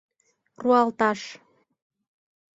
Руалташ! 0.63 1.21